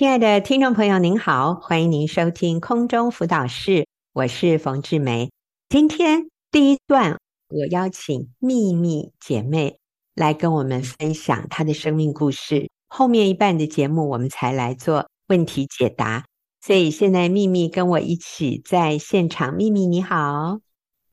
[0.00, 5.30] 亲爱的听众朋友，您好，欢迎您收听空中辅导室，我是冯志梅。
[5.68, 7.18] 今天第一段，
[7.50, 9.78] 我邀请秘密姐妹
[10.14, 12.70] 来跟我们分享她的生命故事。
[12.88, 16.24] 后面一半的节目，我们才来做问题解答。
[16.62, 19.52] 所以现在秘密跟我一起在现场。
[19.52, 20.60] 秘密你好，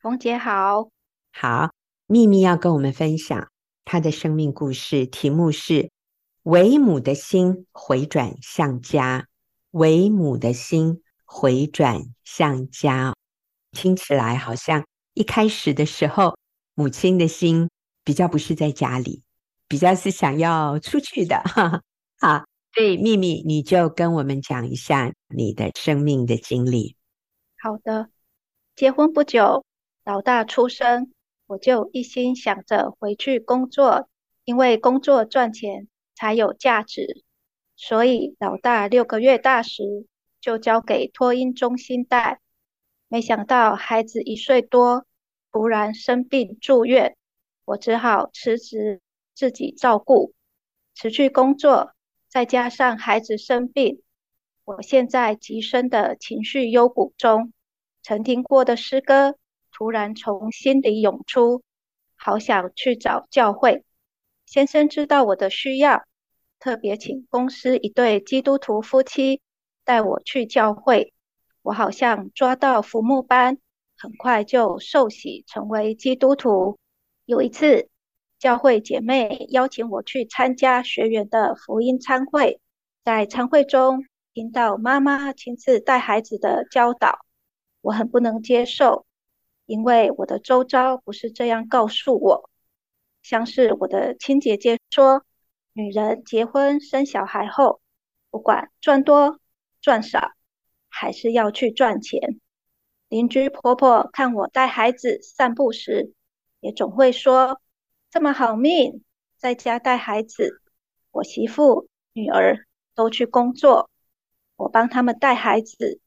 [0.01, 0.87] 冯姐好，
[1.33, 1.71] 好，
[2.07, 3.49] 秘密要跟我们分享
[3.83, 5.89] 她的生命故事，题目是。
[6.47, 9.27] 为母的心回转向家，
[9.71, 13.13] 为母的心回转向家，
[13.73, 16.37] 听起来好像一开始的时候，
[16.73, 17.69] 母亲的心
[18.05, 19.23] 比较不是在家里，
[19.67, 21.35] 比较是想要出去的。
[21.53, 21.81] 哈
[22.19, 26.95] 啊，所以秘密，你就跟我们讲一下你的生命的经历。
[27.61, 28.07] 好的，
[28.73, 29.65] 结婚不久，
[30.05, 31.11] 老大出生，
[31.45, 34.07] 我就一心想着回去工作，
[34.45, 35.89] 因为工作赚钱。
[36.17, 37.23] 才有价值，
[37.75, 39.83] 所以老大六个月大时
[40.41, 42.39] 就交给托婴中心带。
[43.07, 45.05] 没想到孩子一岁多，
[45.51, 47.15] 突然生病住院，
[47.65, 48.99] 我只好辞职
[49.35, 50.33] 自己照顾，
[50.95, 51.93] 辞去工作，
[52.27, 54.01] 再加上孩子生病，
[54.65, 57.53] 我现在极深的情绪幽谷中，
[58.01, 59.37] 曾听过的诗歌
[59.71, 61.61] 突然从心里涌出，
[62.15, 63.83] 好想去找教会。
[64.47, 66.05] 先生知道我的需要，
[66.57, 69.41] 特别请公司一对基督徒夫妻
[69.83, 71.13] 带我去教会。
[71.61, 73.57] 我好像抓到浮木般，
[73.97, 76.79] 很快就受洗成为基督徒。
[77.25, 77.89] 有一次，
[78.39, 82.61] 教会姐妹邀请我去参加学员的福音餐会，
[83.03, 87.19] 在餐会中听到妈妈亲自带孩子的教导，
[87.81, 89.05] 我很不能接受，
[89.65, 92.49] 因为我的周遭不是这样告诉我。
[93.27, 95.25] 像是我的亲姐姐说，
[95.73, 97.81] 女人结婚生小孩后，
[98.29, 99.41] 不管赚多
[99.81, 100.31] 赚少，
[100.87, 102.39] 还是要去赚钱。
[103.09, 106.13] 邻居婆婆看我带孩子散步时，
[106.61, 107.59] 也总会说
[108.09, 109.03] ：“这么好命，
[109.35, 110.61] 在家带孩子。”
[111.11, 112.65] 我媳妇、女儿
[112.95, 113.89] 都去工作，
[114.55, 115.99] 我帮他们带孩子，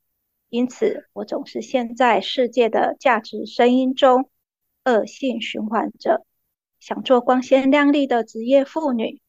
[0.48, 4.30] 因此我总是陷在世界的价值声音中，
[4.86, 6.24] 恶性循环着。
[6.80, 9.20] 想做光鲜亮丽的职业妇女，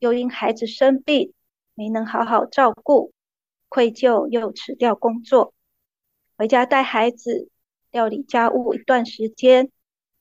[0.00, 1.32] 又因孩子生病
[1.74, 3.12] 没能好好照顾，
[3.68, 5.54] 愧疚又辞掉工作，
[6.36, 7.48] 回家带孩子、
[7.92, 9.70] 料理家务一段时间，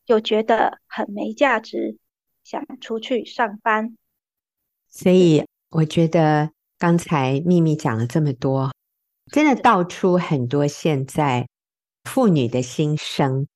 [0.06, 1.98] 又觉得很没价值，
[2.44, 3.98] 想出去上班。
[4.88, 8.72] 所以我觉得刚才秘密讲了这么多，
[9.32, 11.48] 真的道出很多现在
[12.04, 13.48] 妇女的心声，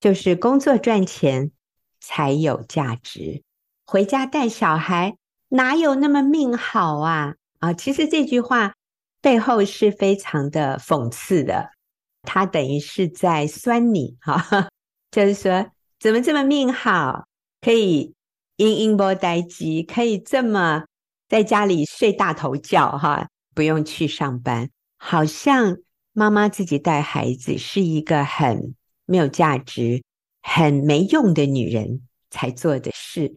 [0.00, 1.52] 就是工作赚钱。
[2.06, 3.42] 才有价值。
[3.86, 5.16] 回家带小孩，
[5.48, 7.34] 哪有那么命好啊？
[7.60, 8.74] 啊，其实这句话
[9.22, 11.70] 背后是非常的讽刺的，
[12.22, 14.68] 他等于是在酸你哈，
[15.10, 15.66] 就是说
[15.98, 17.26] 怎么这么命好，
[17.62, 18.14] 可以
[18.56, 20.84] 阴阴波待机，可以这么
[21.28, 25.78] 在家里睡大头觉哈，不用去上班，好像
[26.12, 28.74] 妈妈自己带孩子是一个很
[29.06, 30.02] 没有价值。
[30.46, 33.34] 很没用的女人才做的事，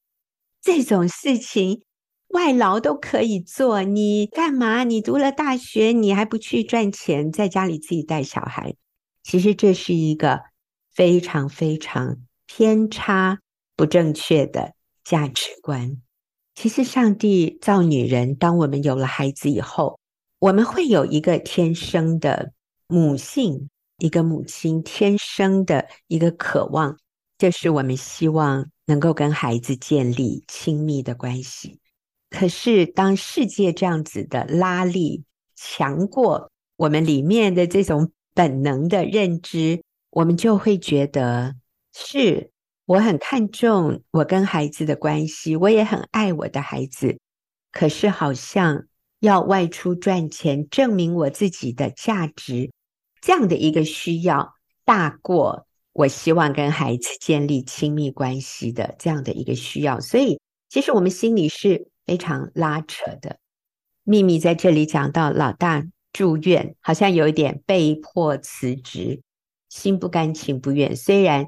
[0.62, 1.84] 这种事情
[2.28, 4.84] 外劳都可以做，你干嘛？
[4.84, 8.75] 你读了大学，你还不去赚钱，在家里自己带小孩？
[9.23, 10.41] 其实这是一个
[10.94, 13.40] 非常非常偏差、
[13.78, 14.73] 不正确的
[15.06, 16.01] 价值观。
[16.56, 19.97] 其实上帝造女人，当我们有了孩子以后，
[20.40, 22.51] 我们会有一个天生的
[22.88, 23.69] 母性。
[23.97, 26.97] 一个母亲天生的一个渴望，
[27.38, 31.80] 就是我们希望能够跟孩子建立亲密的关系。
[32.30, 35.24] 可是，当世界这样子的拉力
[35.56, 41.56] 强过我们里面的这种本能的认知，我们就会觉得
[41.94, 42.52] 是
[42.85, 47.18] 我很看重我跟孩子的关系，我也很爱我的孩子。
[47.72, 48.85] 可是，好像
[49.22, 52.72] 要外出赚钱，证明我自己的价值。
[53.28, 54.53] 这样的一个需要
[54.85, 60.40] 大过我希望跟孩子建立亲密关系的这样的一个需要，所以
[60.70, 63.38] 其实我们心里是非常拉扯的。
[64.06, 65.84] 秘密在这里讲到老大
[66.14, 69.22] 住院，好像有一点被迫辞职，
[69.68, 70.96] 心不甘情不愿。
[70.96, 71.47] 虽然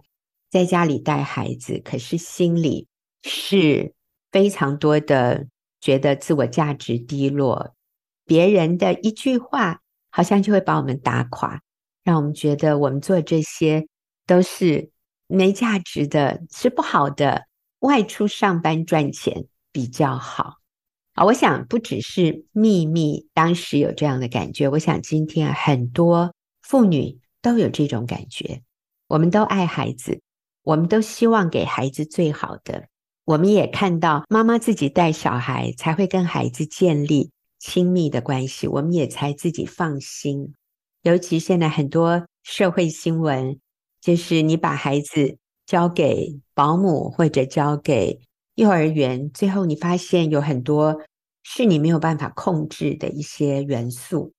[0.50, 2.90] 在家里带孩子，可是心里
[3.24, 3.94] 是
[4.34, 5.48] 非常多的
[5.80, 7.74] 觉得自我价值低落，
[8.26, 9.80] 别人的一句话。
[10.12, 11.62] 好像就会把我们打垮，
[12.10, 13.88] 让我们觉得我们做这些
[14.26, 14.90] 都是
[15.28, 17.46] 没价值的，是不好的。
[17.82, 20.56] 外出上班赚钱比较好，
[21.14, 26.34] 啊，我想不只是秘密当时有这样的感觉，我想今天很多
[26.64, 28.64] 妇女都有这种感觉。
[29.08, 30.20] 我们都爱孩子，
[30.64, 32.88] 我们都希望给孩子最好的。
[33.26, 37.30] 我们也看到妈妈自己带小孩，才会跟孩子建立
[37.60, 40.56] 亲密的关系，我们也才自己放心。
[41.10, 43.60] 尤其现在很多社会新闻，
[44.00, 48.20] 就是你把孩子交给保姆或者交给
[48.54, 51.02] 幼儿园，最后你发现有很多。
[51.42, 54.34] 是你没有办法控制的一些元素，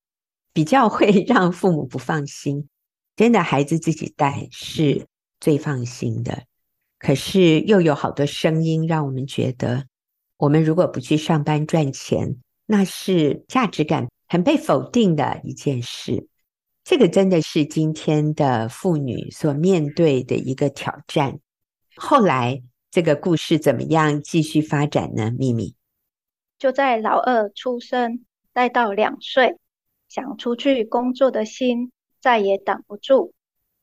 [0.53, 2.69] 比较会 让父母不放心。
[3.17, 5.07] 真的，孩子自己带是
[5.41, 6.45] 最放心的。
[7.01, 9.87] 可是又有好多声音让我们觉得，
[10.37, 12.37] 我们如果不去上班赚钱，
[12.67, 16.29] 那是价值感很被否定的一件事。
[16.91, 21.39] 这个真的是今天的妇女所面对的一个挑战。
[21.95, 25.31] 后来这个故事怎么样继续发展呢？
[25.31, 25.77] 秘密。
[26.59, 29.57] 就在老二出生，待到两岁，
[30.09, 33.35] 想出去工作的心再也挡不住。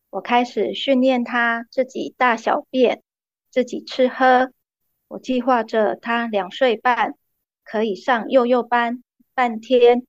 [0.10, 3.01] 我开始训练他自己大小便，
[3.50, 4.51] 自己吃喝。
[5.07, 7.13] 我计划着他两岁半
[7.63, 9.01] 可以上幼幼班
[9.33, 10.06] 半天，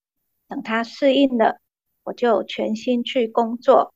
[0.48, 1.60] 等他适应了，
[2.08, 3.94] 我就全心去工作。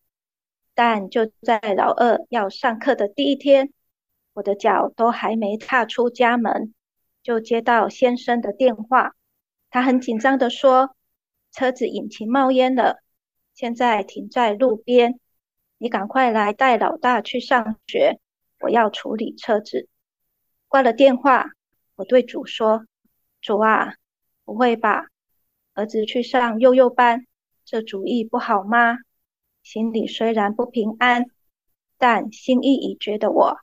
[0.74, 3.72] 但就在老二要上课的第一天，
[4.34, 6.74] 我的脚都还没踏出家门。
[7.22, 9.14] 就接到先生的电话，
[9.70, 10.94] 他很紧张地说
[11.52, 12.98] ：“车子引擎冒烟了，
[13.54, 15.18] 现在停在路边，
[15.78, 18.18] 你赶快来带老大去上学，
[18.60, 19.88] 我要处理车子。”
[20.68, 21.46] 挂了电话，
[21.94, 22.84] 我对主说
[23.40, 23.94] ：“主啊，
[24.44, 25.06] 不会吧？
[25.74, 27.26] 儿子去上幼幼班，
[27.64, 28.98] 这主意不好吗？”
[29.62, 31.26] 心里虽然不平安，
[31.98, 33.58] 但心意已决的我。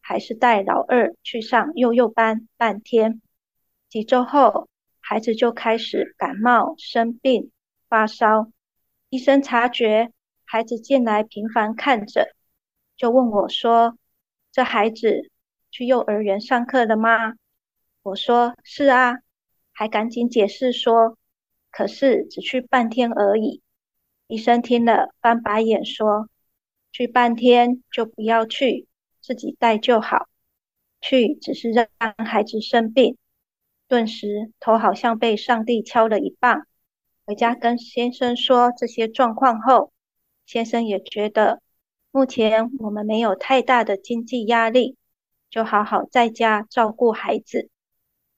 [0.00, 3.20] 还是带老二去上幼幼班半天，
[3.90, 4.66] 几周后，
[5.00, 7.50] 孩子就开始感冒、生病、
[7.90, 8.50] 发烧。
[9.10, 10.10] 医生察觉
[10.46, 12.26] 孩子近来频繁看诊，
[12.96, 13.98] 就问我说
[14.50, 15.30] ：“这孩子
[15.70, 17.34] 去幼儿园上课了吗？”
[18.02, 19.18] 我说：“是啊。”
[19.72, 21.18] 还赶紧解释说
[21.70, 23.62] ：“可是只去半天而已。”
[24.28, 26.28] 医生听了翻白眼说
[26.92, 28.86] ：“去半天就不要去。”
[29.20, 30.26] 自己带就好，
[31.02, 31.86] 去只是让
[32.16, 33.18] 孩子生病。
[33.86, 36.66] 顿时头好像被上帝敲了一棒。
[37.26, 39.92] 回家跟先生说这些状况后，
[40.46, 41.60] 先生也觉得
[42.10, 44.96] 目前我们没有太大的经济压力，
[45.50, 47.68] 就好好在家照顾孩子。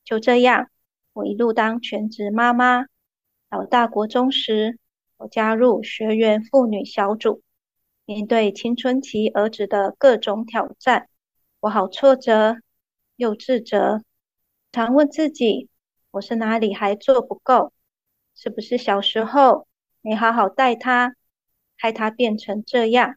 [0.03, 0.71] 就这样，
[1.13, 2.87] 我一路当全职妈妈。
[3.51, 4.79] 老大国中时，
[5.17, 7.43] 我加入学员妇女小组。
[8.05, 11.09] 面对青春期儿子的各种挑战，
[11.59, 12.59] 我好挫折
[13.17, 14.05] 又自责，
[14.71, 15.69] 常问自己：
[16.13, 17.73] 我是哪里还做不够？
[18.37, 19.67] 是不是小时候
[20.01, 21.17] 没好好带他，
[21.77, 23.17] 害他变成这样？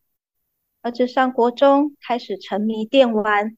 [0.81, 3.55] 儿子上国中开始沉迷电玩，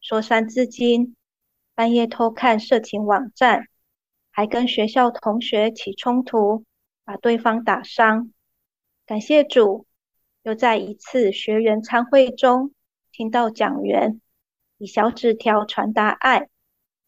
[0.00, 1.14] 说三字经，
[1.74, 3.66] 半夜偷看色情网站，
[4.36, 6.62] 还跟学校同学起冲突，
[7.06, 8.30] 把对方打伤。
[9.06, 9.86] 感谢主。
[10.42, 12.74] 又在一次学员参会中，
[13.12, 14.20] 听到讲员
[14.76, 16.50] 以小纸条传达爱，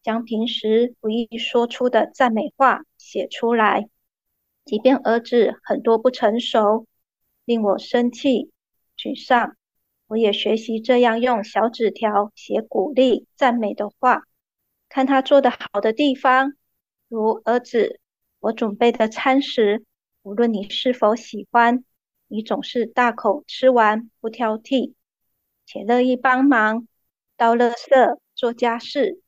[0.01, 3.87] 将平时不易说出的赞美话写出来。
[4.65, 6.87] 即便儿子很多不成熟，
[7.45, 8.49] 令我生气、
[8.97, 9.55] 沮丧，
[10.07, 14.23] 我也学习这样用小纸条写鼓励、赞美的话。
[14.89, 16.53] 看他做得好的地方，
[17.09, 17.99] 如儿子，
[18.39, 19.83] 我准备的餐食，
[20.21, 21.83] 无论你是否喜欢。
[22.27, 24.93] 你总是大口吃完，不挑剔，
[25.65, 26.87] 且乐意帮忙
[27.35, 29.19] 倒垃圾、做家事，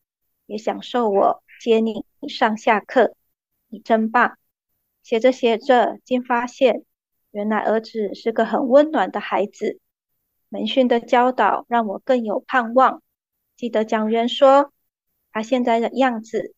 [0.46, 3.16] 也享受我接你上下课。
[3.68, 4.38] 你真棒！
[5.02, 6.86] 写着写着，竟发现
[7.32, 9.80] 原来儿子是个很温暖的孩子。
[10.50, 13.02] 门训的教导让我更有盼望。
[13.56, 14.72] 记得讲员说，
[15.32, 16.54] 他现在的样子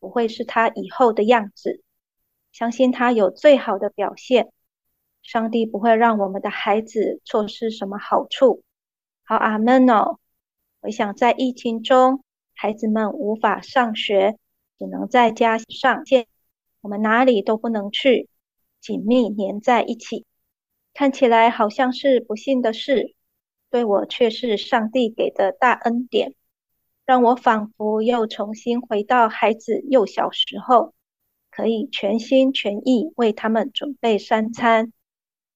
[0.00, 1.82] 不会是他以后的样子，
[2.50, 4.50] 相信他有最好的表现。
[5.22, 8.64] 上帝不会让我们的孩子错失什么好处。
[9.22, 10.18] 好，阿门哦。
[10.80, 14.38] 我想在疫情中，孩子们无法上学，
[14.78, 16.26] 只能在家上线，
[16.80, 18.30] 我们哪里都不能去，
[18.80, 20.24] 紧密黏在一起，
[20.94, 23.14] 看起来好像是不幸的事，
[23.68, 26.34] 对我却是上帝给的大恩典，
[27.04, 30.94] 让我仿佛又重新回到孩子幼小时候，
[31.50, 34.92] 可以全心全意为他们准备三餐。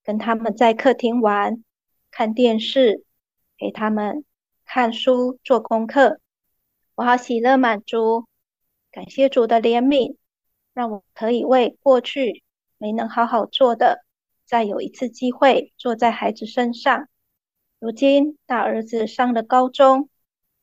[0.03, 1.63] 跟他们在客厅玩、
[2.11, 3.03] 看电视，
[3.57, 4.23] 陪他们
[4.63, 6.19] 看书、做功课，
[6.93, 8.25] 我好喜乐满足。
[8.91, 10.15] 感谢主的怜悯，
[10.73, 12.43] 让我可以为过去
[12.77, 14.05] 没能好好做的，
[14.45, 17.07] 再有一次机会做在孩子身上。
[17.79, 20.09] 如今大儿子上了高中，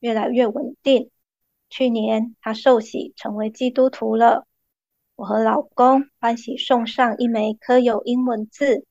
[0.03, 1.09] 越来越稳定。
[1.69, 4.45] 去年他受洗成为基督徒了。
[5.15, 8.85] 我和老公欢喜送上一枚刻有英文字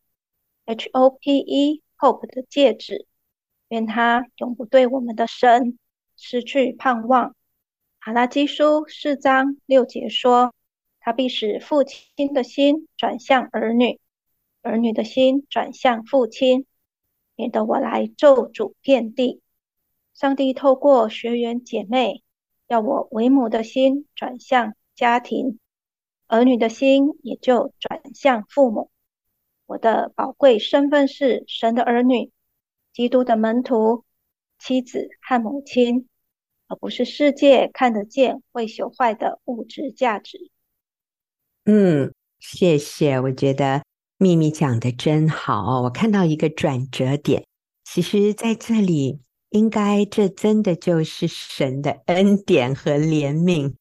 [0.64, 3.06] H O P E Hope 的戒指，
[3.68, 5.78] 愿他永不对我们的神
[6.16, 7.36] 失去盼望。
[7.98, 10.54] 阿拉基书四章六节说
[10.98, 14.00] ：“他必使父亲的心转向儿女，
[14.62, 16.64] 儿女的心转向父亲，
[17.36, 19.40] 免得我来咒诅遍地。”
[20.22, 22.22] 上帝透过学员姐妹，
[22.68, 25.58] 要我为母的心转向家庭。
[26.28, 28.92] 儿女的心也就转向父母。
[29.66, 32.30] 我的宝贵身份是神的儿女，
[32.92, 34.04] 基督的门徒，
[34.60, 36.06] 妻子和母亲，
[36.68, 40.38] 而不是世界看得见会朽坏的物质价值。
[41.64, 43.18] 嗯，谢谢。
[43.18, 43.82] 我觉得
[44.18, 45.82] 秘密讲得真好。
[45.82, 47.44] 我看到一个转折点，
[47.82, 49.18] 其实在这里，
[49.52, 53.74] 应该这真的就是神的恩典和怜悯。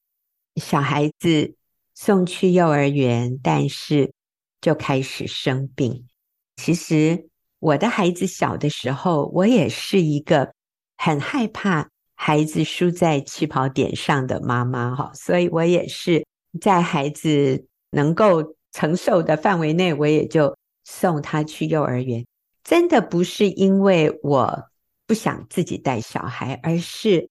[0.56, 1.56] 小孩子。
[1.94, 4.12] 送去幼儿园，但是
[4.60, 6.08] 就开始生病。
[6.56, 7.28] 其实
[7.60, 10.52] 我的孩子小的时候，我也是一个
[10.98, 16.26] 很害怕孩子输在起跑点上的妈妈哈，所以我也是
[16.60, 22.26] 在孩子能够承受的范围内，我也就送他去幼儿园。
[22.64, 24.71] 真的不是因为我
[25.12, 27.28] 不想自己带小孩，而是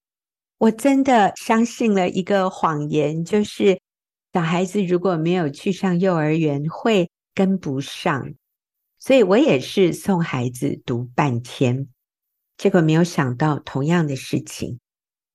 [0.59, 3.81] 我真的相信了一个谎言，就是。
[4.31, 8.35] 小孩子如果没有去上幼儿园，会跟不上，
[8.99, 11.87] 所以我也是送孩子读半天，
[12.55, 14.79] 结果没有想到同样的事情，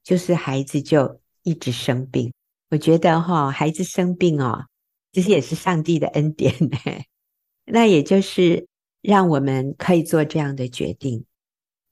[0.04, 2.32] 就是孩子就一直生病。
[2.70, 4.66] 我觉得哈，孩子生病哦，
[5.12, 6.78] 其实也是上帝的恩典呢。
[7.66, 8.68] 那也就是
[9.02, 11.26] 让我们可以做这样的决定，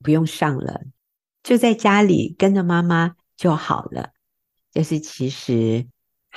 [0.03, 0.81] 不用上了，
[1.43, 4.11] 就在家里跟着妈妈就好了。
[4.71, 5.87] 就是其实。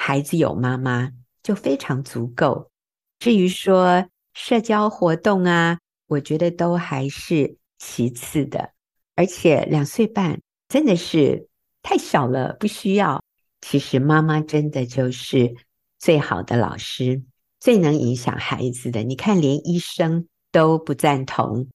[0.00, 1.10] 孩子有妈妈
[1.42, 2.70] 就非常足够。
[3.18, 8.70] 至于说社交活动啊，我觉得都还是其次的。
[9.16, 11.48] 而且两岁半真的是
[11.82, 13.20] 太小了，不需要。
[13.60, 15.56] 其实妈妈真的就是
[15.98, 17.24] 最好的老师，
[17.58, 19.02] 最能影响孩子的。
[19.02, 21.66] 你看，连医生都不赞同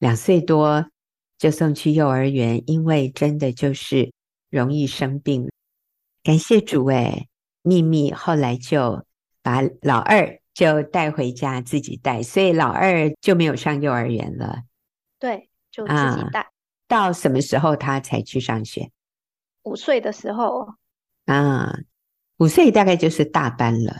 [0.00, 0.90] 两岁多
[1.38, 4.12] 就送去幼儿园，因为真的就是
[4.50, 5.48] 容易生病。
[6.22, 7.28] 感谢主诶。
[7.62, 9.04] 秘密后来就
[9.42, 14.62] 把老二就带回家自己带，所以老二就没有上幼儿园了。
[15.18, 16.40] 对，就自己带。
[16.40, 16.46] 啊，
[16.86, 18.90] 到什么时候他才去上学？
[19.64, 20.66] 五岁的时候。
[21.26, 21.76] 啊，
[22.38, 23.94] 五岁大概就是大班了，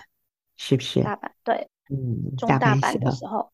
[0.56, 1.02] 是不是？
[1.02, 3.52] 大班，对，嗯，中大班的时候，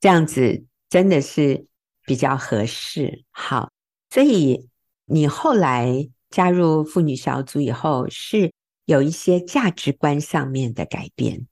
[0.00, 1.66] 这样子真的是
[2.04, 3.24] 比较合适。
[3.30, 3.70] 好，
[4.10, 4.68] 所以
[5.06, 8.52] 你后来加入妇女小组以后是。
[8.84, 11.46] 有一些价值观上面的改变，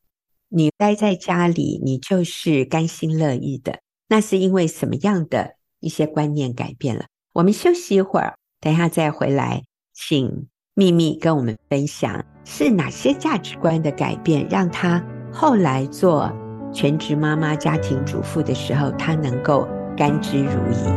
[0.49, 3.79] 你待在家里，你就是甘心乐意的。
[4.09, 7.05] 那是因为什么样的一些观念改变了？
[7.33, 9.63] 我们休息一会儿，等一下再回来，
[9.95, 15.03] 请秘密跟我们分享是哪些价值观的改变，让她
[15.33, 16.31] 后来做
[16.75, 19.69] 全职妈妈、家庭主妇的时候，她能够
[20.01, 20.89] 甘之如饴。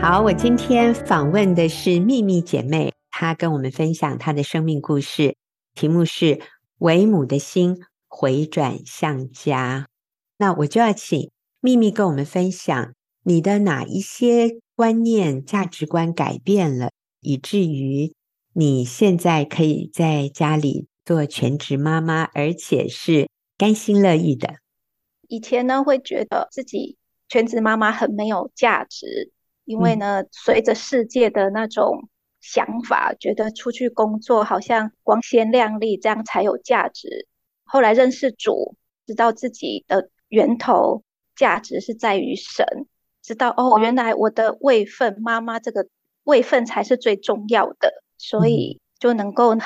[0.00, 5.36] 好，我今天访问的是秘密姐妹，她跟我们分享她的生命故事，
[5.76, 6.40] 题目是
[6.78, 7.76] “为母的心
[8.08, 9.86] 回转向家”。
[10.38, 18.14] 那我就要请秘密跟我们分享你的哪一些观念、价值观改变了，以至于
[18.52, 24.56] 你现在可以在家里做全职妈妈，而且是甘心乐意的。
[25.26, 26.96] 以前呢，会觉得自己
[27.28, 29.32] 全职妈妈很没有价值。
[29.64, 32.08] 因为呢，随着世界的那种
[32.40, 37.26] 想法，觉得出去工作好像光鲜亮丽，这样才有价值。
[37.64, 41.02] 后来认识主，知道自己的源头
[41.38, 42.66] 价值是在于神，
[43.22, 45.86] 知道哦，原来我的位分，妈妈这个
[46.24, 49.60] 位分才是最重要的，所以就能够很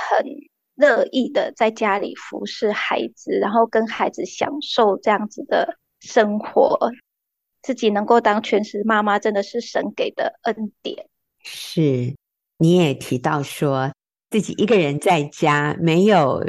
[0.75, 6.91] 乐意的在家里服侍孩子，然后跟孩子享受这样子的生活。
[7.63, 11.07] 自己能够当全职妈妈，真的是神给的恩典。
[11.45, 12.17] 是，
[12.59, 13.93] 你也提到说，
[14.31, 16.45] 自己一个人在家，没有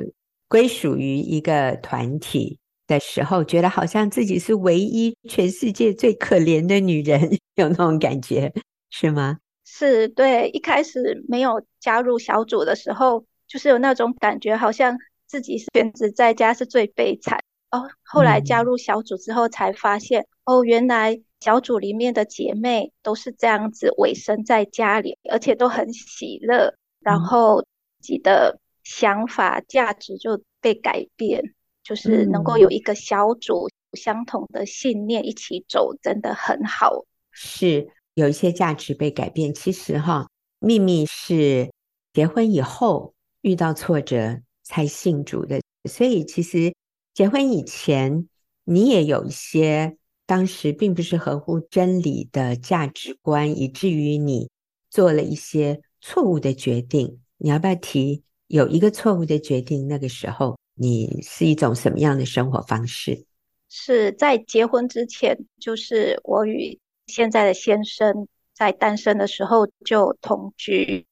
[0.48, 7.22] 归属于一个团体的时候，觉得好像自己是唯一全世界最可怜的女人，
[7.56, 8.54] 有那种感觉
[8.90, 9.38] 是吗？
[9.66, 10.50] 是，对。
[10.50, 17.40] 一开始没有加入小组的时候，就是有那种感觉，好像自己是全职在家是最悲惨。
[17.72, 27.62] 哦，后来加入小组之后，才发现、嗯、哦，原来小组里面的姐妹都是这样子委身在家里，而且都很喜乐，然后
[28.00, 37.06] 自己的想法、价值就被改变，就是能够有一个小组相同的信念一起走，真的很好。
[37.32, 39.54] 是有一些价值被改变。
[39.54, 40.28] 其实哈，
[40.60, 41.72] 秘密是
[42.13, 46.74] 结婚以后遇到挫折才信主的，所以其实。
[47.13, 48.28] 结婚以前，
[48.63, 54.50] 你也有一些当时并不是合乎真理的价值观，以至于你
[54.90, 57.20] 做了一些错误的决定。
[57.38, 59.88] 你要不要提有一个错误的决定？
[59.88, 63.25] 那个时候你是一种什么样的生活方式？
[63.70, 71.06] 是在结婚之前，就是我与现在的先生在单身的时候就同居，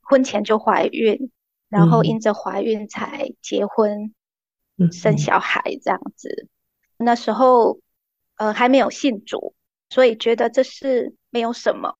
[0.00, 1.30] 婚前就怀孕，
[1.68, 4.12] 然后因着怀孕才结婚。
[4.92, 6.48] 生小孩这样子，
[6.98, 7.80] 那时候
[8.36, 9.54] 呃还没有信主，
[9.88, 11.96] 所以觉得这是没有什么，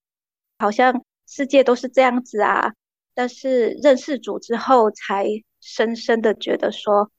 [0.59, 2.75] 好像世界都是这样子啊。
[3.15, 5.27] 但是认识主之后，才
[5.69, 7.11] 深深的觉得说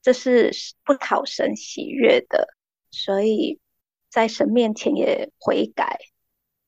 [0.00, 0.50] 这是
[0.86, 2.48] 不讨神喜悦的，
[2.90, 3.58] 所以
[4.08, 5.98] 在神面前也悔改。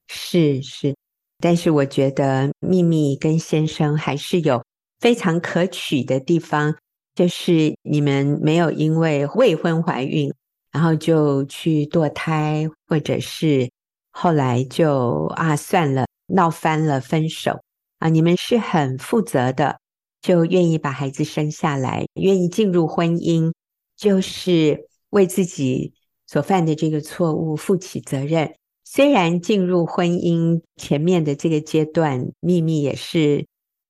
[0.08, 0.94] 是是，
[1.38, 4.62] 但是我觉得秘密跟先生还是有
[5.00, 6.76] 非常可取的地方。
[7.14, 10.32] 就是你们没有因为未婚怀孕，
[10.70, 13.70] 然后就去堕胎，或者是
[14.10, 17.60] 后来就啊算了，闹翻了，分手
[17.98, 18.08] 啊。
[18.08, 19.78] 你们是很负责的，
[20.22, 23.52] 就愿意把孩子生下来，愿意进入婚姻，
[23.96, 25.92] 就是为自己
[26.26, 28.54] 所犯的这个错误负起责任。
[28.84, 33.46] 虽然进入婚姻前面的这个阶段，秘密也是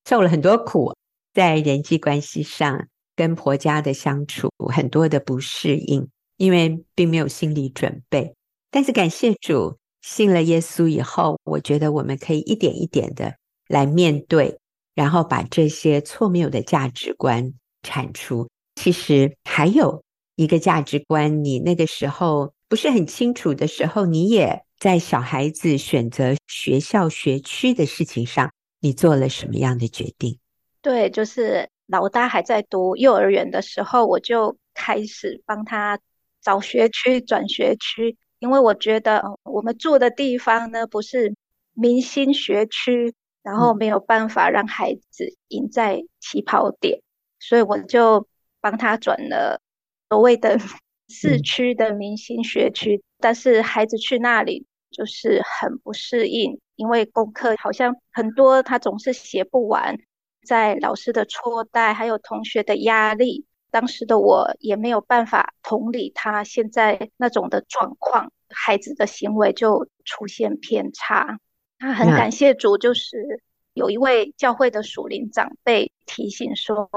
[0.08, 0.92] 受了很多苦，
[1.32, 2.88] 在人际关系上。
[3.14, 8.34] 跟婆家的相处很多的不适应，因为并没有心理准备。
[8.70, 13.34] 但是感谢主，信了耶稣以后，我觉得我们可以一点一点的
[13.68, 14.58] 来面对，
[14.94, 18.48] 然后把这些错谬的价值观铲除。
[18.76, 20.02] 其实还有
[20.36, 30.38] 一个价值观，你那个时候不是很清楚的时候，你也在小孩子选择学校学区的事情上，你做了什么样的决定？
[30.80, 31.68] 对，就是。
[31.88, 35.98] 老大还在读幼儿园的时候，我就开始帮他
[36.40, 41.34] 找学区、转学区，因为我觉得我们住的地方呢，不是
[41.74, 47.00] 明星学区，然后没有办法让孩子赢在起跑点，
[47.40, 48.26] 所以我就
[48.60, 49.60] 帮他转了
[50.08, 50.58] 所谓的
[51.08, 53.02] 市区的明星学区。
[53.18, 59.98] 但是孩子去那里就是很不适应，因为功课好像很多，他总是写不完。
[60.46, 71.38] 在老师的错待，还有同学的压力，当时的我也没有办法同理他现在那种的状况，孩子的行为就出现偏差。
[71.82, 73.42] 他很感谢主，就是
[73.72, 76.88] 有一位教会的属灵长辈提醒说，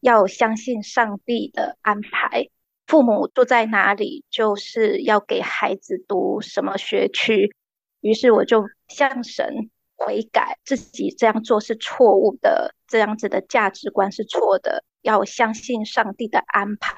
[0.00, 2.48] 要相信上帝的安排，
[2.88, 7.54] 父母住在哪里，就是要给孩子读什么学区。
[8.00, 9.70] 于是我就向神。
[9.94, 16.96] 悔改，自己这样做是错误的，这样子的价值观是错的，要相信上帝的安排，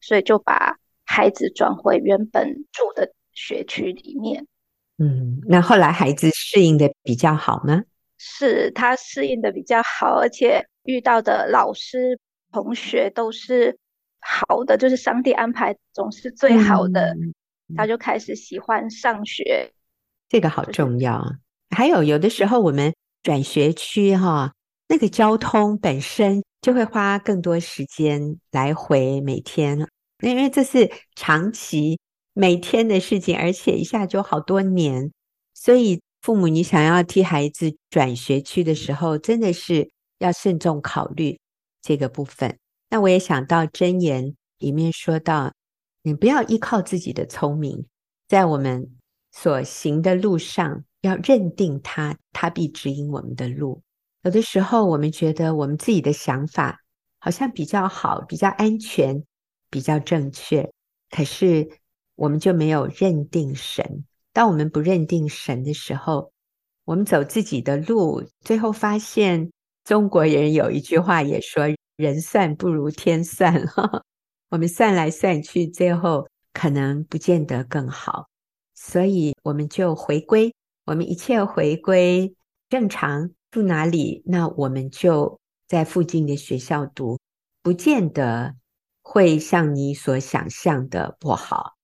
[0.00, 4.46] 所以就把孩子转回原本住的学区里面。
[5.02, 7.82] 嗯，那后来孩子适应的比较好吗？
[8.18, 12.20] 是他适应的比较好，而且遇到的老师、
[12.52, 13.76] 同学都是
[14.20, 17.34] 好的，就是上帝安排总是最好的，嗯、
[17.76, 19.72] 他就开始喜欢上学。
[20.28, 21.20] 这个好重要。
[21.70, 24.52] 还有有的时候，我们转学区哈，
[24.88, 29.84] 那个交通本身就会花更多时间来回每天，
[30.20, 31.98] 因为这是长期
[32.32, 35.12] 每天的事情，而且一下就好多年，
[35.54, 41.38] 所以父母你想要替孩子转学区的时候，真的是要慎重考虑
[41.80, 42.58] 这个部分。
[42.90, 45.52] 那我也想到箴言里面说到，
[46.02, 47.86] 你不要依靠自己的聪明，
[48.28, 48.90] 在我们
[49.30, 50.84] 所行的路上。
[51.02, 53.82] 要认定他，他必指引我们的路。
[54.22, 56.78] 有的时候，我们觉得我们自己的想法
[57.18, 59.24] 好像比较好、比较安全、
[59.68, 60.70] 比较正确，
[61.10, 61.68] 可是
[62.14, 64.04] 我们就没有认定神。
[64.32, 66.32] 当我们不认定神的时候，
[66.84, 69.50] 我们走自己的路，最后发现
[69.84, 71.64] 中国人有一句话也说
[71.96, 74.02] ：“人算不如天算。”哈，
[74.50, 78.26] 我们算来算去，最后可能不见得更好。
[78.74, 80.54] 所以我们就回归，
[80.86, 82.34] 我们一切回归
[82.68, 83.30] 正常。
[83.50, 87.18] 住哪里，那我们就在附近的学校读，
[87.62, 88.54] 不见得
[89.02, 91.74] 会像你所想象的不好。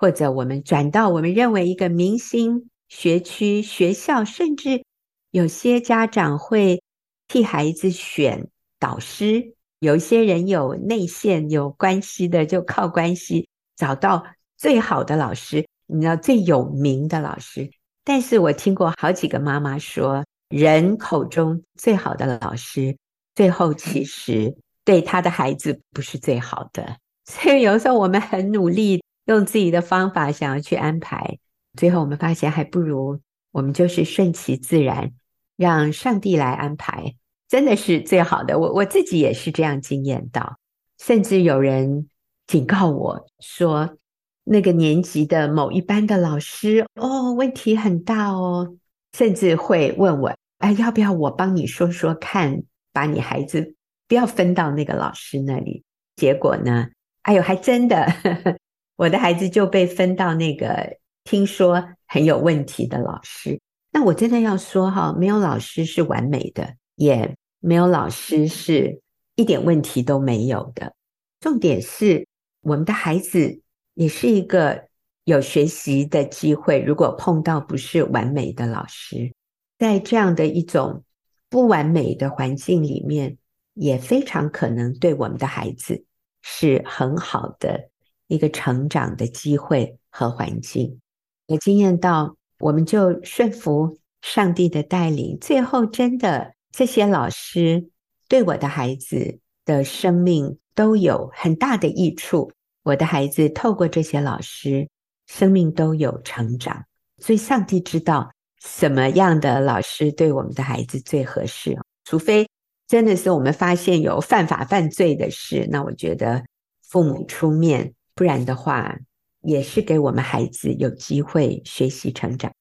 [0.00, 4.84] 或者我们转到我们认为一个明星学区学校，甚至
[5.32, 6.80] 有些家长会
[7.26, 8.46] 替孩子选
[8.78, 14.24] 导师，有一些人有内线有关系的，就靠关系找到
[14.56, 17.68] 最好的老师，你知道最有名的老师。
[18.04, 22.96] 但是我听过好几个妈妈说，人口中最好的老师，
[23.34, 26.98] 最后其实对他的孩子不是最好的。
[27.26, 29.02] 所以有时候我们很努力。
[29.28, 31.38] 用自己的方法想要去安排，
[31.76, 33.20] 最后我们发现还不如
[33.52, 35.12] 我们就是顺其自然，
[35.54, 37.14] 让上帝来安排，
[37.46, 38.58] 真的是最好的。
[38.58, 40.58] 我我自己也是这样经验到，
[40.98, 42.08] 甚至有人
[42.46, 43.98] 警告我说，
[44.44, 48.76] 那个年级的某一班的老师哦，问题很大哦，
[49.12, 52.62] 甚至会问我，哎，要不要我帮你说说看，
[52.94, 53.74] 把你孩子
[54.06, 55.84] 不要分到那个老师那里？
[56.16, 56.88] 结果呢，
[57.24, 58.06] 哎呦，还真的。
[58.22, 58.56] 呵呵
[58.98, 63.60] 我的孩子就被分到那个听说很有问题的老师。
[63.92, 69.00] 那我真的要说哈，没有老师是完美的，也没有老师是
[69.36, 70.94] 一点问题都没有的。
[71.38, 72.26] 重点是
[72.60, 73.60] 我们的孩子
[73.94, 74.88] 也是一个
[75.22, 76.80] 有学习的机会。
[76.80, 79.32] 如果碰到不是完美的老师，
[79.78, 81.04] 在这样的一种
[81.48, 83.38] 不完美的环境里面，
[83.74, 86.04] 也非常可能对我们的孩子
[86.42, 87.90] 是很好的。
[88.28, 91.00] 一个成长的机会和环境，
[91.46, 97.88] 我经验到，我们就顺服上帝的带领，最后真的这些老师
[98.28, 102.52] 对我的孩子的生命都有很大的益处。
[102.84, 104.88] 我的孩子透过这些老师，
[105.26, 106.84] 生命都有成长。
[107.18, 108.30] 所以，上帝知道
[108.62, 111.78] 什么样的老师对我们的孩子最合适。
[112.04, 112.46] 除非
[112.86, 116.44] 真的是我们发现有犯法犯罪的事，那我觉得
[116.82, 117.94] 父母出面。
[118.18, 118.98] 不然的话，
[119.42, 122.52] 也是给我们孩子有机会学习成长。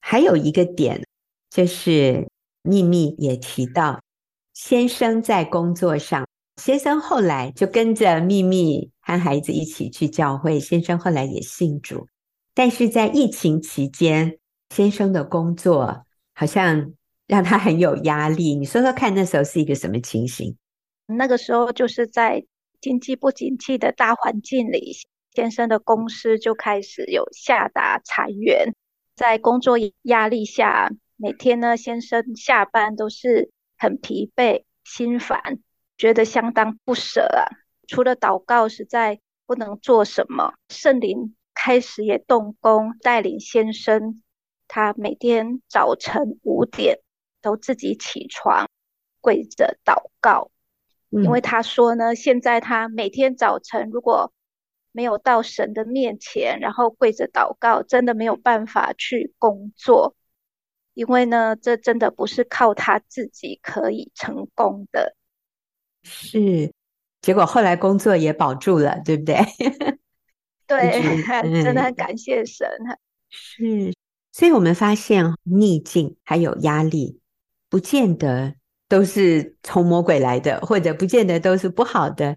[0.00, 1.06] 还有一个点，
[1.48, 2.28] 就是
[2.62, 4.02] 秘密也提到，
[4.52, 6.26] 先生在工作上，
[6.60, 10.58] 先生后来就跟着秘密和孩子一起去教会。
[10.58, 12.08] 先生后来也信主，
[12.52, 14.40] 但是在疫情期间，
[14.74, 16.92] 先生的工作好像
[17.28, 18.56] 让他很有压力。
[18.56, 20.56] 你说说看，那时候是一个什么情形？
[21.06, 22.44] 那个时候就是在。
[22.80, 24.96] 经济不景气的大环境里，
[25.34, 28.74] 先生的公司就开始有下达裁员。
[29.14, 35.58] 在工作压力下，每天呢，先生下班都是很疲惫、心烦，
[35.98, 37.44] 觉得相当不舍啊。
[37.86, 40.54] 除了祷告，实在不能做什么。
[40.70, 44.22] 圣灵开始也动工，带领先生，
[44.68, 47.00] 他每天早晨五点
[47.42, 48.66] 都自己起床，
[49.20, 50.50] 跪着祷告。
[51.10, 54.32] 因为他说呢，现在他每天早晨如果
[54.92, 60.16] 没有到神的面前，然后跪着祷告，真的没有办法去工作。
[60.94, 65.16] 因为呢，这真的不是靠他自己可以成功的。
[66.02, 66.72] 是，
[67.22, 69.36] 结果后来工作也保住了，对不对？
[70.66, 71.02] 对，
[71.62, 72.68] 真的很感谢神。
[73.28, 73.92] 是，
[74.32, 77.20] 所以我们发现逆境还有压力，
[77.68, 78.54] 不见得。
[78.90, 82.36] 都是从魔鬼来的，或者不见得都是不好的。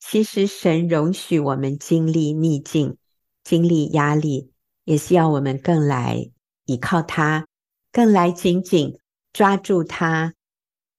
[0.00, 2.96] 其实神容许我们经历逆境、
[3.44, 4.50] 经历压力，
[4.84, 6.28] 也是要我们更来
[6.64, 7.46] 依靠他，
[7.92, 8.98] 更来紧紧
[9.32, 10.34] 抓住他，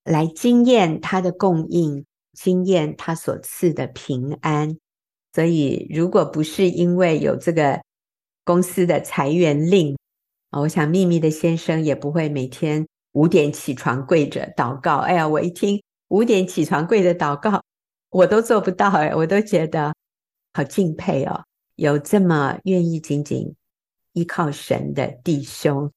[0.05, 4.77] 来经验他的供应，经验他所赐的平安。
[5.33, 7.81] 所以，如果不是因为有这个
[8.45, 9.97] 公司的裁员令，
[10.51, 12.87] 我想秘密的先生也不会每天。
[13.15, 17.63] 五点起床跪着祷告，哎呀，我一听五点起床跪着祷告，
[18.11, 19.95] 我都做不到哎，我都觉得
[20.53, 23.55] 好敬佩哦，有这么愿意紧紧
[24.11, 25.89] 依靠神的弟兄。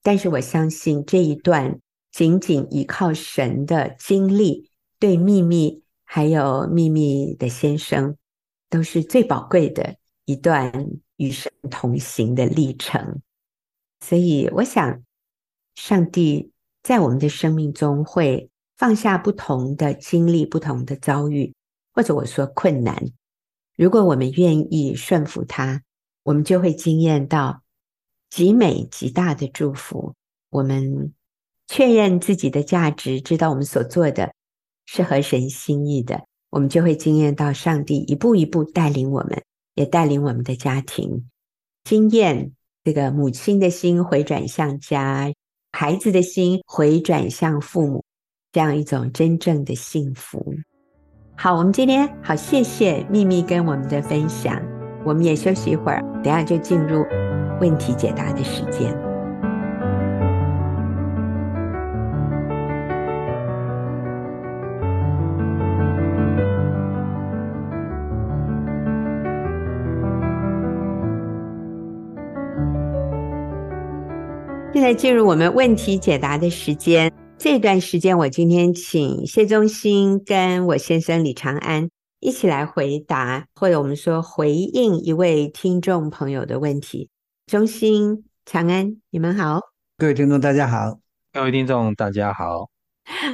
[0.00, 1.80] 但是我相信这一段
[2.12, 8.16] 紧紧依靠神的经历，对秘密还有秘密的先生，
[8.70, 10.72] 都是最宝贵的一段
[11.16, 13.20] 与神同行的历程。
[13.98, 15.02] 所以我想。
[15.74, 21.54] 上帝在我们的生命中会放下不同的经历、不同的遭遇，
[21.92, 23.04] 或者我说困难。
[23.76, 25.82] 如果我们愿意顺服他，
[26.22, 27.62] 我们就会经验到
[28.30, 30.14] 极美极大的祝福。
[30.50, 31.12] 我们
[31.66, 34.32] 确认自己的价值，知道我们所做的
[34.86, 39.42] 是合神心意的，我们就会经验到上帝一步一步带领我们，
[39.74, 41.28] 也带领我们的家庭，
[41.82, 42.52] 经验
[42.84, 45.32] 这个母亲的心回转向家，
[45.76, 48.04] 孩子的心回转向父母，
[48.52, 50.54] 这样一种真正的幸福。
[51.36, 54.62] 好，我们今天好，谢谢秘密跟我们的分享，
[55.04, 57.04] 我们也休息一会儿，等下就进入
[57.60, 58.96] 问题解答的时间。
[74.84, 77.10] 在进入我们问题解答的时间。
[77.38, 81.88] 这段时间，我今天请谢忠兴跟我先生李长安
[82.20, 87.08] 一起来回答，或者我们说回应一位听众朋友的问题。
[87.46, 89.58] 忠兴、长安，你们好。
[89.96, 90.98] 各位听众，大家好。
[91.32, 92.68] 各位听众，大家好。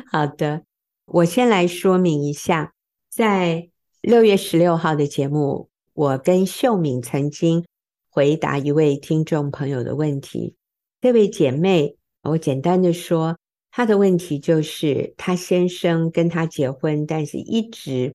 [0.06, 0.62] 好的，
[1.06, 2.74] 我先来说明一下，
[3.12, 3.68] 在
[4.00, 7.66] 六月十六号的节目，我跟秀敏曾经
[8.08, 10.54] 回答一位听众朋友的问题。
[11.02, 13.38] 这位姐妹，我简单的说，
[13.70, 18.12] 她的问题就是，她先生跟她结婚，但是一直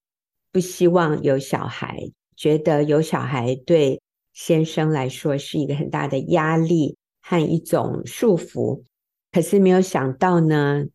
[0.51, 3.99] 不希望有小孩，觉得有小孩对
[4.33, 8.83] 先生来说是一个很大的压力和一种束缚。
[9.31, 10.85] 可是没有想到呢，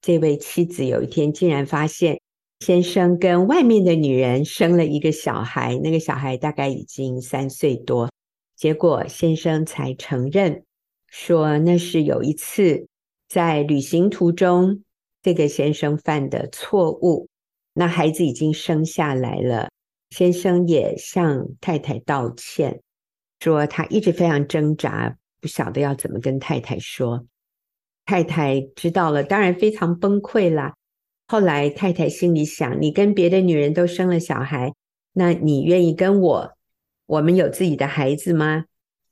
[0.00, 2.20] 这位妻子有一天竟然发现，
[2.60, 8.08] 先生跟外面的女人生了一个小孩，那个小孩大概已经三岁多，
[8.54, 10.62] 结果先生才承认。
[11.10, 12.86] 说那是有一次
[13.28, 14.82] 在旅行途中，
[15.22, 17.28] 这个先生犯的错误。
[17.74, 19.70] 那孩子已经生下来了，
[20.10, 22.80] 先生也向太太道歉，
[23.40, 27.26] 说他一直非常挣扎，不晓得要怎么跟太太说。
[28.04, 30.74] 太太知道了，当然非常崩溃啦。
[31.26, 34.74] 后来太太心里想：你跟别的女人都生了小孩，
[35.12, 36.52] 那你愿意跟我，
[37.06, 38.64] 我们有自己的孩子吗？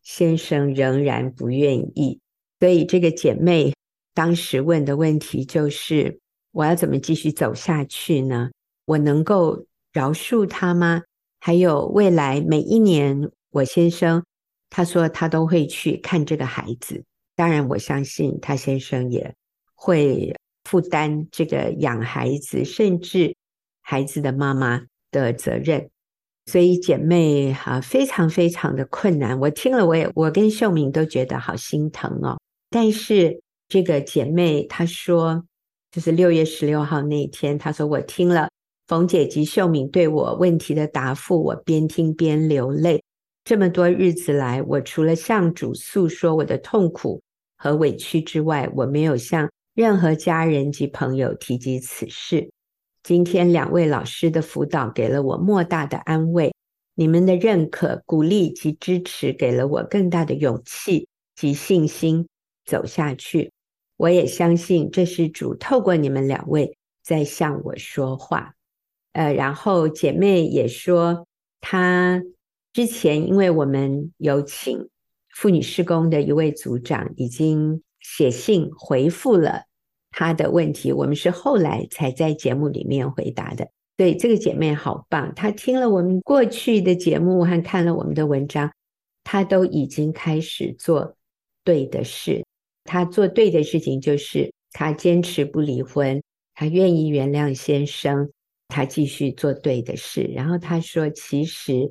[0.02, 2.20] 先生仍然不愿意，
[2.60, 3.74] 所以这个姐妹
[4.14, 6.18] 当时问的问题就是：
[6.52, 8.50] 我要怎么继续走下去呢？
[8.86, 11.02] 我能够饶恕他吗？
[11.40, 14.24] 还有未来每一年，我先生
[14.70, 17.04] 他说他都会去看这个孩子，
[17.36, 19.34] 当然我相信他先生也
[19.74, 20.34] 会
[20.64, 23.36] 负担这个养孩子，甚至
[23.82, 25.88] 孩子的妈妈的责任。
[26.48, 29.38] 所以姐妹哈，非常非常的困难。
[29.38, 32.38] 我听了，我也我跟秀敏都觉得好心疼哦。
[32.70, 35.44] 但是这个姐妹她说，
[35.90, 38.48] 就是六月十六号那一天，她说我听了
[38.86, 43.02] 冯姐及秀敏对我问题的答复，我边听边流泪。
[43.44, 47.20] 这么多日子来，我除了向主诉说我的痛苦
[47.58, 52.50] 和委屈之外，我没有向任何家人及朋友提及此事。
[53.08, 56.54] 今天两位老师的辅导给了我莫大的安慰，
[56.94, 62.28] 你们的认可、鼓励及支持给了我更大的勇气及信心
[62.66, 63.50] 走下去。
[63.96, 68.52] 我也相信这是主透过你们两位在向我说话。
[69.12, 71.26] 呃，然后姐妹也说，
[71.62, 72.22] 她
[72.74, 74.86] 之前因为我们有请
[75.30, 79.62] 妇女事工的一位组长已经写信回复了。
[80.10, 83.68] 他的问题，我们是后来才在节目里面回答的。
[83.96, 88.72] 对，这个姐妹好棒，她听了我们过去的节目和看了我们的文章，
[89.24, 91.16] 她都已经开始做
[91.64, 92.44] 对的事。
[92.84, 96.22] 她做对的事情就是，她坚持不离婚，
[96.54, 98.30] 她愿意原谅先生，
[98.68, 100.22] 她继续做对的事。
[100.32, 101.90] 然后她说，其实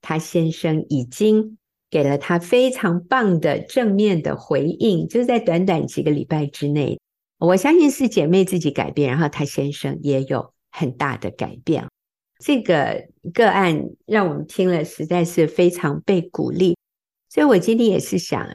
[0.00, 1.58] 她先生已经
[1.90, 6.99] 给了她非常棒的正面的回应，就在短短几个礼拜之内。
[7.40, 11.88] 我相信是姐妹自己改变，然后她先生也有很大的改变。
[12.38, 16.76] 这个个案让我们听了实在是非常被鼓励，
[17.30, 18.46] 所以我今天也是想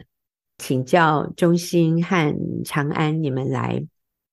[0.60, 3.84] 请教中心和长安，你们来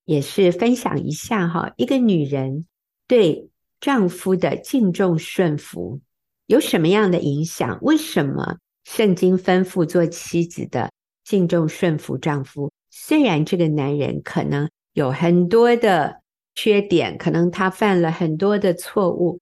[0.05, 2.67] 也是分享一下哈，一个女人
[3.09, 3.49] 对
[3.81, 6.01] 丈夫的敬重顺服
[6.47, 7.79] 有什么样的影响？
[7.81, 10.91] 为什么圣经吩咐做妻子的
[11.25, 12.71] 敬重顺服丈夫？
[12.94, 16.20] 虽然这个男人可能有很多的
[16.55, 19.40] 缺点，可能他犯了很多的错误，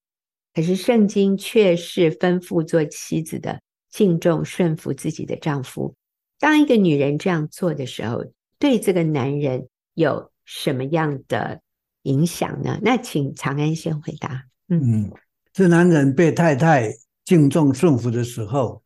[0.54, 3.60] 可是圣经却是吩咐做妻子的
[3.90, 5.96] 敬重顺服自己的丈夫。
[6.38, 8.24] 当一个女人这样做的时候，
[8.60, 11.60] 对这个男人有什么样的
[12.02, 12.78] 影响呢？
[12.82, 14.44] 那请长安先回答。
[14.68, 15.10] 嗯，
[15.52, 16.88] 这男人被太太
[17.24, 18.80] 敬重顺服的时候，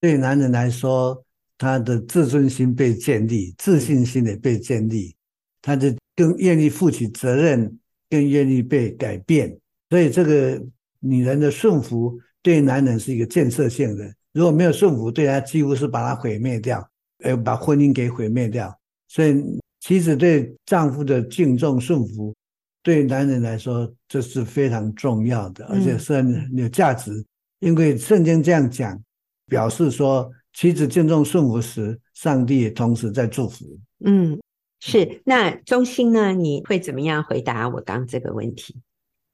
[0.00, 1.24] 对男人来说。
[1.58, 5.14] 他的自尊心被建立，自信心也被建立，
[5.60, 9.58] 他就更愿意负起责任，更愿意被改变。
[9.90, 10.62] 所以，这个
[11.00, 14.14] 女人的顺服对男人是一个建设性的。
[14.32, 16.88] 如果没有顺服，对他几乎是把他毁灭掉，
[17.24, 18.72] 呃，把婚姻给毁灭掉。
[19.08, 19.42] 所以，
[19.80, 22.34] 妻子对丈夫的敬重顺服，
[22.82, 27.10] 对男人来说这是非常重要的，而且是很有价值。
[27.12, 27.24] 嗯、
[27.60, 29.00] 因为圣经这样讲，
[29.46, 33.64] 表示说妻子敬重顺服时，上帝也同时在祝福。
[34.04, 34.38] 嗯，
[34.80, 35.20] 是。
[35.24, 36.32] 那中心呢？
[36.32, 38.74] 你会怎么样回答我刚这个问题？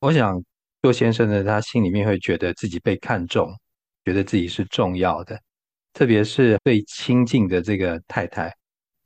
[0.01, 0.43] 我想，
[0.83, 3.51] 做先生呢，他心里面会觉得自己被看重，
[4.05, 5.41] 觉得自己是重要的，
[5.93, 8.55] 特别是最亲近的这个太太。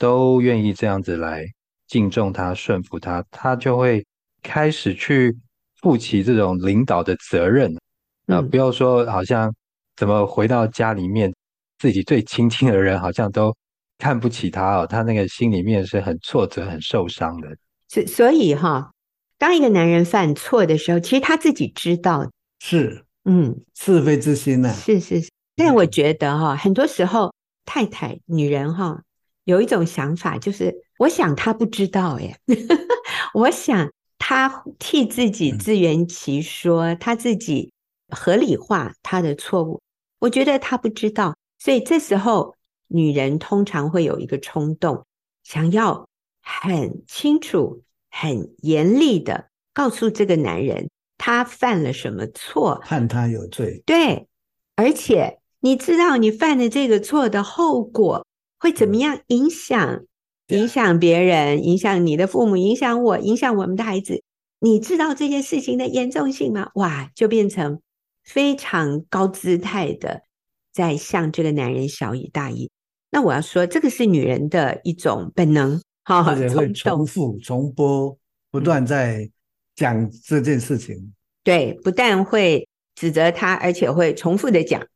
[0.00, 1.44] 都愿意这样子来
[1.88, 4.06] 敬重他、顺服他，他就会
[4.44, 5.36] 开始去
[5.80, 7.76] 负起这种领导的责任。
[8.24, 9.52] 那、嗯，不要说好像
[9.96, 11.34] 怎么回到家里面，
[11.78, 13.54] 自己最亲近的人好像都
[13.98, 17.48] 看不起他哦，他那个心里面是很挫折、很受伤的。
[17.88, 18.90] 所所以哈，
[19.38, 25.30] 当一个男人犯错的时候，其实他自己知道是，嗯，是非之心呢、啊，是是是。
[25.56, 27.32] 但我觉得哈，很多时候
[27.64, 29.02] 太太、女人哈。
[29.44, 32.36] 有一种想法，就是我想他不知道耶，
[33.32, 37.72] 我想他替自己自圆其说，他自己
[38.10, 39.80] 合理化他的错误。
[40.18, 42.54] 我觉得他不知道，所以这时候
[42.86, 45.04] 女人通常会有一个冲动，
[45.42, 46.08] 想要
[46.40, 53.82] 很清楚、很严厉的告诉这个男人他犯了什么错，判他有罪。
[53.84, 54.28] 对，
[54.76, 58.24] 而且你知道你犯了这个错的后果。
[58.60, 60.02] 会怎么样影响
[60.48, 64.24] 影响别人，影响你的父母，影响我，影响我们的孩子？
[64.58, 66.72] 你知道这件事情的严重性吗？
[66.74, 67.80] 哇，就变成
[68.24, 70.22] 非常高姿态的
[70.72, 72.70] 在向这个男人小以大义。
[73.10, 78.16] 那我要说，这个是女人的一种本能，哈，会重复、重播，
[78.50, 79.30] 不断在
[79.74, 81.14] 讲这件事情。
[81.42, 84.86] 对，不但会指责他，而且会重复的讲。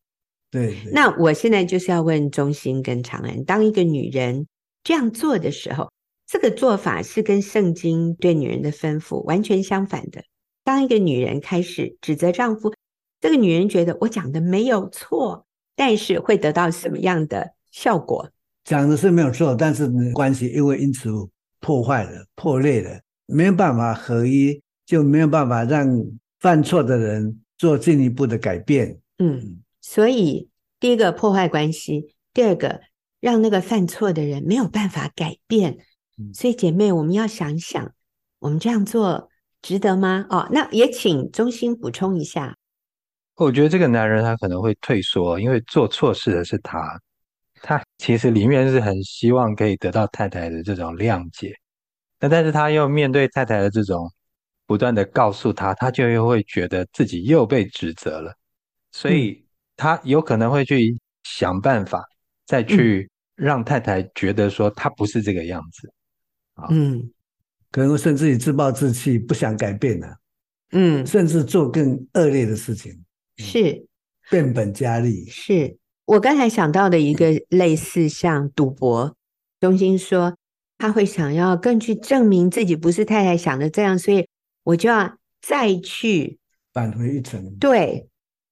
[0.50, 4.46] 对，对，那我现在就是要问中心跟长安，当一个女人
[4.84, 5.90] 这样做的时候，
[6.26, 10.22] 这个做法是跟圣经对女人的吩咐完全相反的。
[10.64, 12.74] 当一个女人开始指责丈夫，
[13.20, 18.28] 这个女人觉得我讲的没有错，但是会得到什么样的效果？
[18.64, 21.10] 讲的是没有错，但是关系因为因此
[21.60, 25.88] 破坏了、破裂了，没有办法合一，就没有办法让
[26.38, 28.98] 犯错的人做进一步的改变。
[29.18, 29.58] 嗯。
[29.80, 32.80] 所以，第一个破坏关系，第二个
[33.18, 35.78] 让那个犯错的人没有办法改变。
[36.32, 37.92] 所以，姐妹，我们要想想，
[38.38, 39.28] 我们这样做
[39.60, 40.24] 值得吗？
[40.30, 42.56] 哦，那也请中心补充一下。
[43.42, 47.00] 我觉得这个男人他可能会退缩，因为做错事的是他，
[47.60, 51.54] 他其实里面是很希望可以得到太太的这种谅解，
[52.20, 54.10] 那但是他又面对太太的这种
[54.66, 58.34] 不断的告诉他，他就又会觉得自己又被指责了，
[58.90, 59.30] 所以。
[59.30, 59.38] 嗯
[59.74, 62.04] 他有可能会去想办法，
[62.46, 65.90] 再去让太太觉得说他不是这个样子，
[66.54, 66.68] 啊。
[66.70, 67.10] 嗯，
[67.70, 70.14] 可能甚至于自暴自弃，不想改变了，
[70.72, 73.01] 嗯，甚至做更恶劣的事情，
[73.36, 73.86] 是
[74.30, 75.26] 变本加厉。
[75.26, 79.16] 是我刚才想到的一个类似像赌博，
[79.60, 80.36] 中心说
[80.78, 84.26] 他会想要更去证明自己不是太太想的这样，所以
[84.64, 86.38] 我就要再去
[86.72, 88.08] 返回一层，对。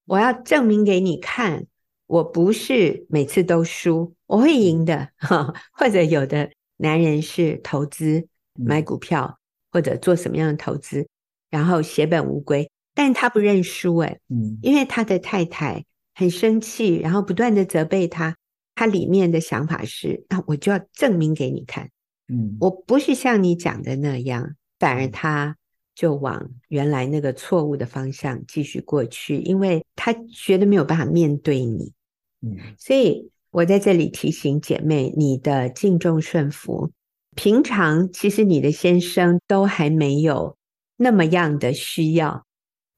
[0.06, 1.66] 我要证明给你看，
[2.06, 5.10] 我不是每次都输，我会赢的。
[5.72, 9.38] 或者有的男人是投资买股票，
[9.70, 11.06] 或者做什么样的投资，
[11.48, 12.68] 然后血本无归，
[13.02, 15.82] 但他不认输，哎，嗯，因为他的太太
[16.14, 18.36] 很生气，然后不断的责备他，
[18.74, 21.88] 他里面的想法是，那我就要证明给你看，
[22.28, 25.56] 嗯，我不是像你讲的那样，反而他。
[25.92, 31.92] 就往原来那个错误的方向继续过去，因为他觉得没有办法面对你。
[32.40, 36.90] 嗯，所以我在这里提醒姐妹，你的敬重顺服，
[37.34, 40.56] 平常其实你的先生都还没有
[40.96, 42.46] 那么样的需要，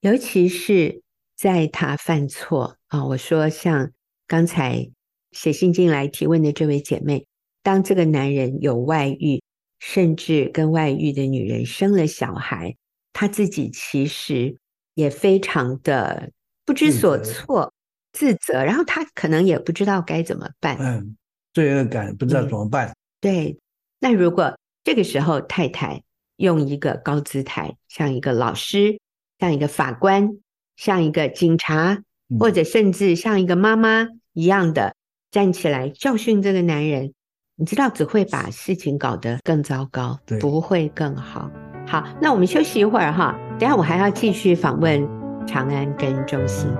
[0.02, 1.00] 尤其是
[1.36, 3.04] 在他犯错啊。
[3.06, 3.92] 我说像
[4.26, 4.90] 刚才
[5.30, 7.24] 写信进来提问的这位姐妹，
[7.62, 9.40] 当这个男人有外遇，
[9.78, 12.76] 甚至跟外遇的女人生了小孩。
[13.12, 14.56] 他自己其实
[14.94, 16.32] 也非常的
[16.64, 17.72] 不知所措、
[18.12, 20.76] 自责，自责，然后他可能也不知道该怎么办。
[20.80, 21.16] 嗯，
[21.52, 22.92] 罪恶感不知道怎么办。
[23.20, 23.56] 对，
[24.00, 26.02] 那如果这个时候太太
[26.36, 28.98] 用一个高姿态，像一个老师，
[29.42, 30.36] 像一个法官，
[30.76, 31.98] 像一个警察，
[32.38, 34.94] 或者甚至像一个妈妈一样的
[35.32, 37.12] 站起来教训这个男人，
[37.56, 41.50] 你知道只会把事情搞得更糟糕，对不会更好。
[41.88, 45.04] 好，那我们休息一会儿哈，等下我还要继续访问
[45.44, 46.72] 长安跟中兴。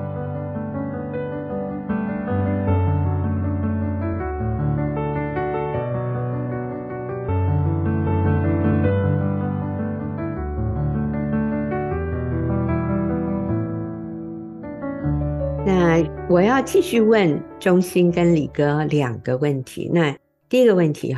[16.33, 19.91] 我要继续问中心跟李哥两个问题。
[19.93, 20.17] 那
[20.49, 21.15] 第一个问题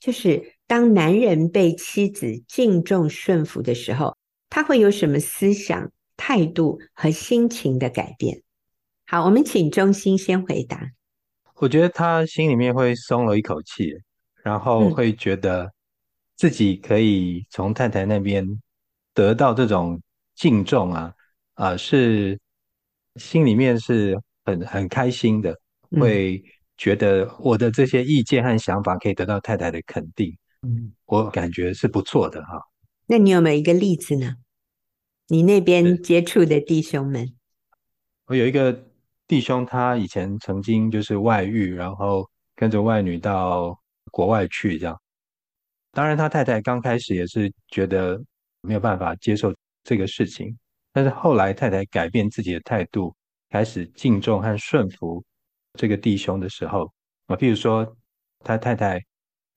[0.00, 4.16] 就是当男人被妻子敬重顺服的时候，
[4.48, 8.40] 他会有什么思想、态度和心情的改变？
[9.06, 10.92] 好，我们请中心先回答。
[11.56, 13.92] 我觉得他心里面会松了一口气，
[14.42, 15.70] 然后会觉得
[16.36, 18.48] 自己可以从太太那边
[19.12, 20.00] 得到这种
[20.34, 21.12] 敬重啊，
[21.52, 22.40] 啊、呃，是。
[23.16, 25.58] 心里面是很很开心的，
[25.90, 26.42] 会
[26.76, 32.60] 觉得我的这些意见和想法可以得到太太的肯定，嗯，我感觉是不错的哈。
[33.06, 34.36] 那你有没有一个例子呢？
[35.28, 37.34] 你那边接触的弟兄们？
[38.26, 38.84] 我有一个
[39.26, 43.78] 弟兄，他以前曾经就是外遇，然后跟着外女到
[44.10, 45.00] 国外去，这样。
[45.92, 48.20] 当然，他太太刚开始也是觉得
[48.62, 50.54] 没有办法接受这个事情。
[50.92, 53.14] 但是后来太太改变自己的态度，
[53.54, 55.24] 开始敬重和顺服
[55.78, 56.92] 这个弟兄的时候，
[57.26, 57.86] 啊，譬如说
[58.40, 59.00] 他太太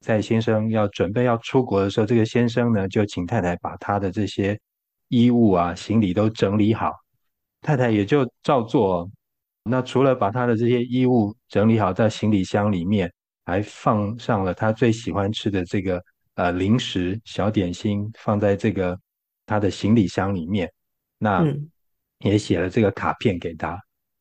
[0.02, 4.56] 在先生要准备要出国的时候，这个先生呢就请太太把他的这些
[5.08, 6.94] 衣物啊、行李都整理好，
[7.62, 9.10] 太太也就照做。
[9.64, 13.12] 那除了把他的这些衣物整理好在行李箱里面，
[13.46, 16.00] 还放上了他最喜欢吃的这个
[16.36, 18.96] 呃零食小点心，放在这个
[19.48, 20.72] 他的行李箱里面。
[21.18, 21.44] 那
[22.20, 23.76] 也写了这个卡片给他。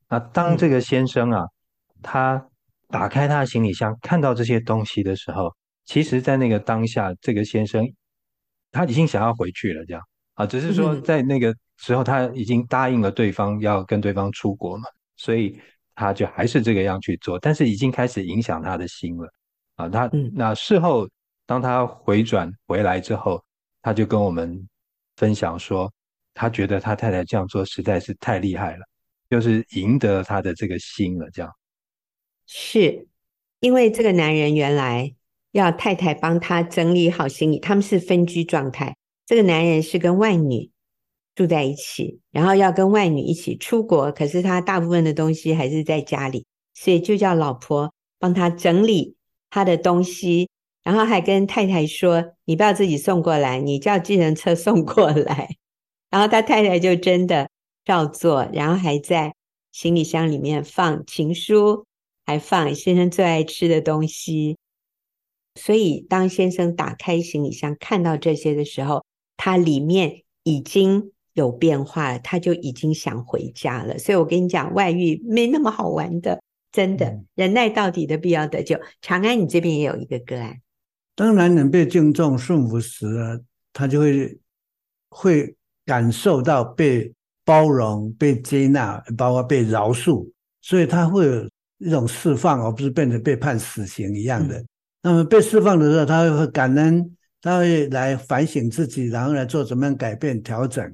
[0.08, 1.44] 那当这个先生啊，
[2.02, 2.48] 他
[2.88, 5.54] 打开他的行李箱，看到这些东西的时候，
[5.84, 7.84] 其实，在那个当下，这个先生
[8.70, 10.02] 他已经想要回去了，这样
[10.34, 14.84] 啊，只是说在那个时候他已经答应了对方要跟对方出国嘛，
[15.16, 15.58] 所以
[15.94, 19.28] 他就还是这个样去做，但是已经开始影响他的心了
[19.76, 19.88] 啊。
[19.88, 21.08] 他那事后
[21.46, 23.42] 当他回转回来之后，
[23.82, 24.68] 他就跟我们
[25.16, 25.92] 分享说。
[26.38, 28.84] 他觉得他太太这样做实在是太厉害了，
[29.28, 31.28] 就是赢得他的这个心了。
[31.30, 31.50] 这样
[32.46, 33.08] 是
[33.60, 35.14] 因为这个男人原来
[35.52, 38.96] 要太太帮他整理好行李，他们是分居状态。
[39.26, 40.70] 这个男人是跟外女
[41.34, 49.16] 住在一起，然后要跟外女一起出国，可是他大部分的东西还是在家里，所以就叫老婆帮他整理
[49.50, 50.48] 他的东西，
[50.84, 55.56] 然后还跟太太说：“你不要自己送过来，你叫计程车送过来。
[56.08, 57.50] ”然后他太太就真的
[57.86, 59.34] 照做，然后还在
[59.70, 61.86] 行李箱里面放情书，
[62.26, 64.58] 还放先生最爱吃的东西。
[65.54, 69.04] 所以当先生打开行李箱看到这些的时候，
[69.36, 73.96] 他里面已经有变化了，他就已经想回家了。
[73.96, 78.78] 所以我跟你讲，外遇没那么好玩的，真的，忍耐到底的必要得救。
[79.00, 80.60] 长安，你这边也有一个个案，
[81.14, 83.06] 当男人被敬重顺服时，
[83.72, 84.38] 他就会
[85.08, 85.54] 会。
[85.86, 87.14] 感受到被
[87.46, 90.28] 包容、被接纳，包括被饶恕，
[90.60, 94.58] 所以他会有一种释放，而不是变成被判死刑一样的。
[94.58, 94.66] 嗯、
[95.02, 100.92] 那么被释放的时候，他会感恩，他会来反省自己，然后来做怎么样改变、调整。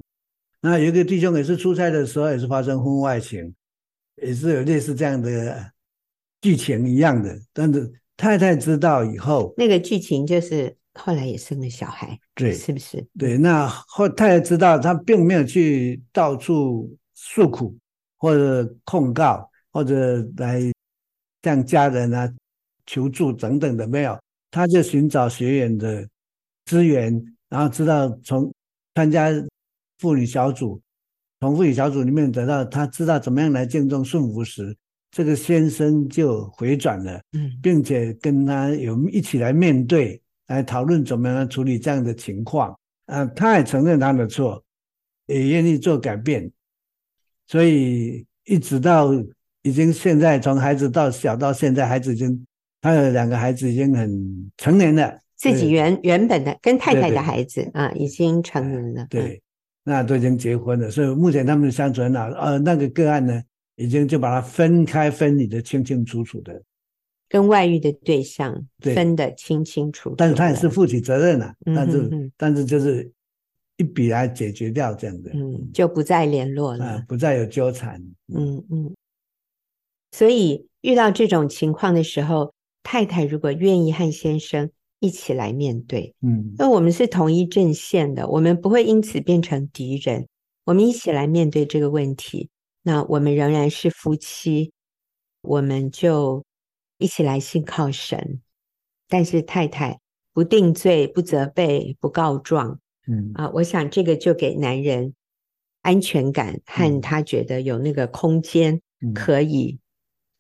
[0.61, 3.53] 那有一个弟兄也是出差的时候，也是发生婚外情，
[4.23, 5.73] 也是有类似这样的
[6.41, 7.37] 剧情一样的。
[7.53, 10.77] 但是太太知道以后，那个剧情就是。
[10.95, 13.07] 后来也生了小孩，对，是不是？
[13.19, 17.77] 对，那后他也知道，他并没有去到处诉苦，
[18.17, 20.63] 或者控告，或者来
[21.43, 22.33] 向家人啊
[22.87, 24.19] 求助等等的，没有。
[24.51, 26.09] 他就寻找学员的
[26.65, 28.51] 资源，然后知道从
[28.95, 29.31] 参加
[29.99, 30.81] 妇女小组，
[31.41, 34.75] 从妇女小组里面得到，他知道怎么样来敬重顺服时，
[35.11, 40.22] 这个先生就回转了，嗯，并且跟他有一起来面对。
[40.49, 42.79] 来讨论怎么样处理这样的情况。
[43.07, 44.63] 啊，他也承认他的错，
[45.27, 46.51] 也愿意做改变，
[47.47, 49.11] 所以一直到
[49.63, 52.47] 已经现在从孩子到小到现在，孩子已经
[52.81, 59.43] 他的两个孩子已经很成年了，自己原原本的跟太太的孩子啊已经成年了，对，
[59.83, 62.27] 那都已经结婚了，所以目前他们相处很好。
[62.29, 63.43] 呃，那个个案呢，
[63.75, 66.63] 已经就把它分开分离的清清楚楚的。
[67.33, 73.11] 跟外遇的对象分得清清楚楚，但是他也是负起责任了，但是但是就是
[73.79, 77.99] 一笔来解决掉这样的，嗯，就不再联络了，啊、不再有纠缠，
[78.35, 78.95] 嗯嗯。
[80.11, 82.53] 所以遇到这种情况的时候，
[82.83, 84.71] 太太如果愿意和先生
[85.01, 90.29] 一起来面对，嗯，那我们是同一阵线的，我们不会因此变成敌人。
[90.67, 92.51] 我们一起来面对这个问题，
[92.83, 94.71] 那我们仍然是夫妻，
[95.41, 96.45] 我们就
[97.03, 98.41] 一起来信靠神。
[99.09, 100.01] 但是太太
[100.33, 105.13] 不定罪、不责备、不告状，嗯啊，我想这个就给男人
[105.83, 108.81] 安全感，和他觉得有那个空间
[109.15, 109.79] 可以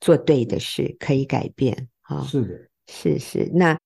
[0.00, 1.88] 做对的事，嗯、可以改变。
[2.02, 3.50] 啊，是的，是是。
[3.52, 3.78] 那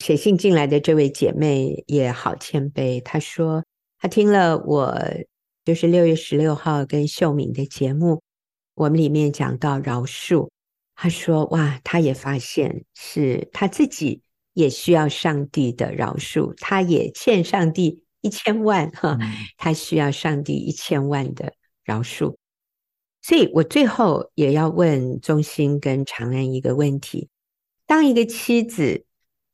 [0.00, 3.64] 写信进来的这位姐妹也好谦卑，她说
[3.98, 4.98] 她听了我。
[5.64, 8.20] 就是六月十六号跟秀敏的节目，
[8.74, 10.50] 我们里面讲到饶恕，
[10.94, 14.22] 他说：“哇，他也发现是他自己
[14.52, 19.18] 也需要上帝的饶恕，他也欠上帝一千万哈，
[19.56, 21.52] 他需要上帝一千万的
[21.84, 22.36] 饶恕。”
[23.22, 27.28] 所以，我最后也要问中心跟长安一个问题：
[27.86, 29.04] 当一个妻子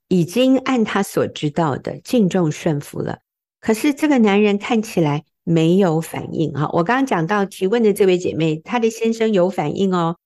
[0.09, 3.19] 已经按他所知道的敬重顺服了，
[3.61, 5.25] 可是这个男人看起来……
[5.51, 10.19] 没有反应哈，我刚刚讲到提问的这位姐妹，她的先生有反应哦。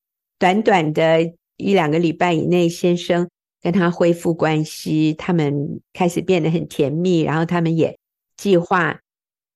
[0.43, 3.30] 短短的一两个礼拜以内，先生
[3.61, 7.97] 跟她恢复关系，他们开始变得很甜蜜，然后他们也
[8.36, 8.99] 计划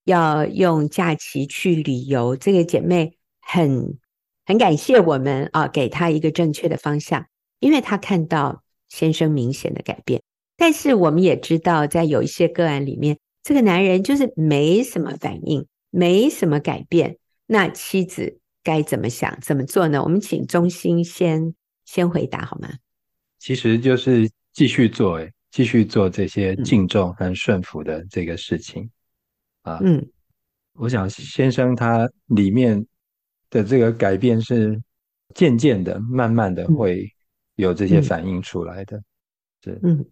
[0.05, 2.37] 要用假期去旅游。
[2.37, 3.99] 这个姐妹很
[4.45, 7.27] 很感谢我们啊，给她一个正确的方向，
[7.59, 10.23] 因为她看到先生明显的改变。
[10.57, 13.19] 但是我们也知道，在有一些个案里面。
[13.43, 20.03] 这个男人就是没什么反应，没什么改变，那妻子该怎么想、怎么做呢？
[20.03, 21.55] 我们请中心先
[21.85, 22.69] 先回答好吗？
[23.39, 28.91] 其实就是继续做，诶，继续做这些敬重和顺服的这个事情
[29.63, 29.79] 啊。
[29.85, 30.05] 嗯，
[30.73, 32.85] 我想先生他里面
[33.51, 34.83] 的这个改变是
[35.33, 37.09] 渐渐的、慢慢的会
[37.55, 39.01] 有这些反应出来的。
[39.63, 40.05] 是，嗯，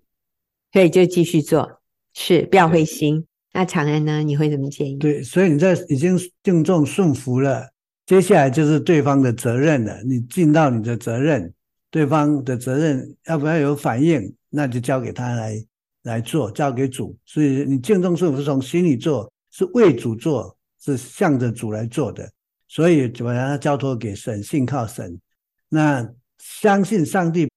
[0.72, 1.80] 所以就继续做。
[2.12, 3.26] 是，不要灰心。
[3.52, 4.22] 那长安呢？
[4.22, 4.96] 你会怎么建议？
[4.98, 7.68] 对，所以你在已经敬重顺服了，
[8.07, 10.02] 接下来就是对方的责任了。
[10.02, 11.52] 你尽到你的责任，
[11.90, 15.64] 对方的责任要不要有反应，那就交给他来
[16.02, 17.16] 来做，交给主。
[17.24, 22.30] 所以你敬重顺服是从心里做，是为主做，是向着主来做的。
[22.68, 25.20] 所以就把它交托给神，信靠神。
[25.68, 27.48] 那相信上帝，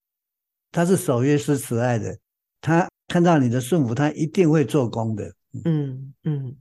[0.72, 2.18] 他是守约是慈爱的，
[2.62, 2.88] 他。
[3.10, 5.34] 看到你的顺服，他一定会做工的。
[5.64, 6.58] 嗯嗯，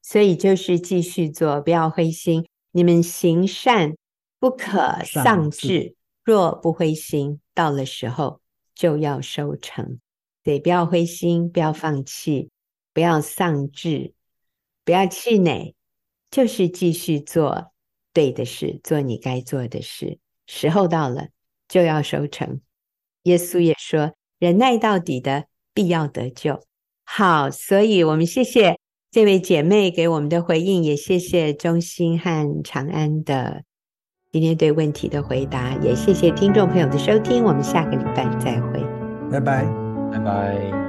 [0.00, 2.42] 所以就是继续做，不要灰心。
[2.72, 3.96] 你们行善
[4.38, 5.94] 不可丧志，
[6.24, 8.40] 若不灰心，到了时候
[8.74, 9.98] 就要收成。
[10.42, 12.50] 对，不要灰心，不要放弃，
[12.92, 14.14] 不要丧志，
[14.84, 15.74] 不要气馁，
[16.30, 17.72] 就是继续做
[18.12, 20.18] 对的事，做你该做的事。
[20.46, 21.28] 时候到了，
[21.68, 22.60] 就要收成。
[23.24, 26.66] 耶稣也说：“忍耐到底的。”必要得救。
[27.04, 28.76] 好，所以我们谢谢
[29.10, 33.64] 这位姐妹给我们的回应，也谢谢中心和长安的
[34.30, 37.42] 今天对问题的回答，也谢谢听众朋友的收听。
[37.42, 38.80] 我们下个礼拜再会，
[39.30, 39.64] 拜拜，
[40.12, 40.79] 拜拜。